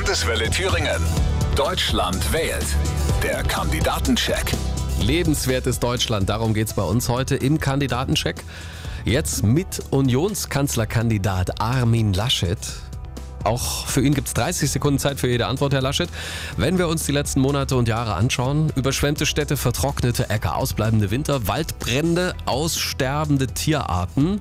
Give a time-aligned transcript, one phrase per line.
[0.00, 1.02] Landeswelle Thüringen.
[1.54, 2.64] Deutschland wählt.
[3.22, 4.50] Der Kandidatencheck.
[4.98, 8.42] Lebenswertes Deutschland, darum geht es bei uns heute im Kandidatencheck.
[9.04, 12.56] Jetzt mit Unionskanzlerkandidat Armin Laschet.
[13.44, 16.08] Auch für ihn gibt es 30 Sekunden Zeit für jede Antwort, Herr Laschet.
[16.56, 21.46] Wenn wir uns die letzten Monate und Jahre anschauen, überschwemmte Städte, vertrocknete Äcker, ausbleibende Winter,
[21.46, 24.40] Waldbrände, aussterbende Tierarten.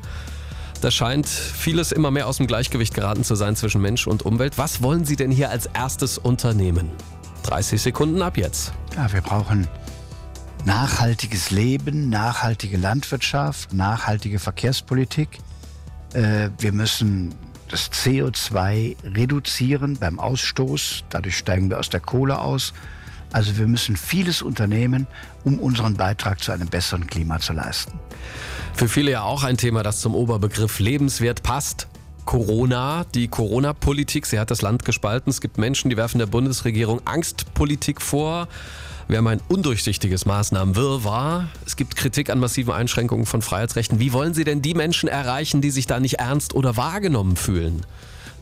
[0.81, 4.57] Da scheint vieles immer mehr aus dem Gleichgewicht geraten zu sein zwischen Mensch und Umwelt.
[4.57, 6.89] Was wollen Sie denn hier als erstes unternehmen?
[7.43, 8.71] 30 Sekunden ab jetzt.
[8.95, 9.67] Ja, wir brauchen
[10.65, 15.39] nachhaltiges Leben, nachhaltige Landwirtschaft, nachhaltige Verkehrspolitik.
[16.13, 17.35] Äh, wir müssen
[17.69, 21.03] das CO2 reduzieren beim Ausstoß.
[21.09, 22.73] Dadurch steigen wir aus der Kohle aus.
[23.31, 25.07] Also wir müssen vieles unternehmen,
[25.43, 27.99] um unseren Beitrag zu einem besseren Klima zu leisten.
[28.73, 31.87] Für viele ja auch ein Thema, das zum Oberbegriff lebenswert passt.
[32.25, 35.29] Corona, die Corona-Politik, sie hat das Land gespalten.
[35.31, 38.47] Es gibt Menschen, die werfen der Bundesregierung Angstpolitik vor.
[39.07, 41.49] Wir haben ein undurchsichtiges Maßnahmenwirrwarr.
[41.65, 43.99] Es gibt Kritik an massiven Einschränkungen von Freiheitsrechten.
[43.99, 47.85] Wie wollen Sie denn die Menschen erreichen, die sich da nicht ernst oder wahrgenommen fühlen?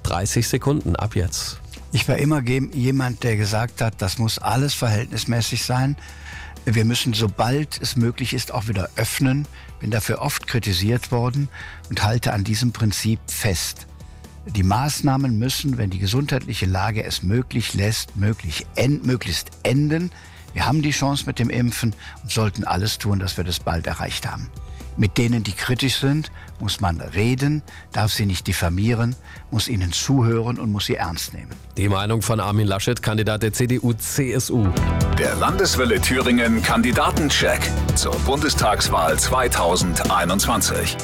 [0.03, 1.61] 30 Sekunden ab jetzt.
[1.91, 5.95] Ich war immer jemand, der gesagt hat, das muss alles verhältnismäßig sein.
[6.65, 9.47] Wir müssen, sobald es möglich ist, auch wieder öffnen.
[9.79, 11.47] Bin dafür oft kritisiert worden
[11.89, 13.87] und halte an diesem Prinzip fest.
[14.47, 20.11] Die Maßnahmen müssen, wenn die gesundheitliche Lage es möglich lässt, möglich end, möglichst enden.
[20.53, 23.87] Wir haben die Chance mit dem Impfen und sollten alles tun, dass wir das bald
[23.87, 24.49] erreicht haben.
[24.97, 29.15] Mit denen, die kritisch sind, muss man reden, darf sie nicht diffamieren,
[29.51, 31.51] muss ihnen zuhören und muss sie ernst nehmen.
[31.77, 34.67] Die Meinung von Armin Laschet, Kandidat der CDU-CSU.
[35.19, 37.61] Der Landeswelle Thüringen Kandidatencheck
[37.95, 40.97] zur Bundestagswahl 2021.